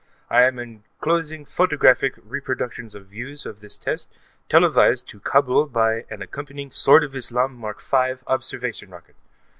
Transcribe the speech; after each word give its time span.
I 0.31 0.45
am 0.45 0.57
enclosing 0.57 1.45
photographic 1.45 2.15
reproductions 2.23 2.95
of 2.95 3.05
views 3.05 3.45
of 3.45 3.59
this 3.59 3.77
test, 3.77 4.09
televised 4.49 5.07
to 5.09 5.19
Kabul 5.19 5.67
by 5.67 6.05
an 6.09 6.23
accompanying 6.23 6.71
Sword 6.71 7.03
of 7.03 7.15
Islam 7.15 7.53
Mark 7.55 7.79
V 7.83 8.15
observation 8.25 8.89
rocket. 8.89 9.15